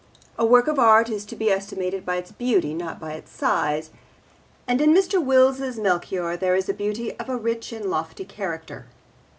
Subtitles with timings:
[0.39, 3.91] A work of art is to be estimated by its beauty not by its size,
[4.67, 5.23] and in Mr.
[5.23, 8.87] Wills's Melchior there is beauty of a rich and lofty character.